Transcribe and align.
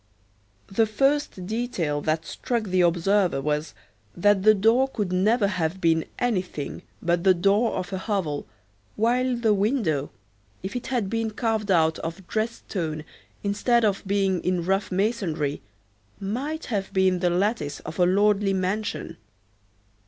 The 0.65 0.87
first 0.87 1.45
detail 1.45 2.01
that 2.01 2.25
struck 2.25 2.63
the 2.63 2.81
observer 2.81 3.39
was, 3.39 3.75
that 4.17 4.41
the 4.41 4.55
door 4.55 4.87
could 4.87 5.13
never 5.13 5.45
have 5.47 5.79
been 5.79 6.05
anything 6.17 6.81
but 7.03 7.23
the 7.23 7.35
door 7.35 7.73
of 7.75 7.93
a 7.93 7.99
hovel, 7.99 8.47
while 8.95 9.35
the 9.35 9.53
window, 9.53 10.09
if 10.63 10.75
it 10.75 10.87
had 10.87 11.07
been 11.07 11.29
carved 11.29 11.69
out 11.69 11.99
of 11.99 12.27
dressed 12.27 12.67
stone 12.71 13.03
instead 13.43 13.85
of 13.85 14.01
being 14.07 14.41
in 14.43 14.65
rough 14.65 14.91
masonry, 14.91 15.61
might 16.19 16.65
have 16.73 16.91
been 16.93 17.19
the 17.19 17.29
lattice 17.29 17.79
of 17.81 17.99
a 17.99 18.05
lordly 18.07 18.53
mansion. 18.53 19.17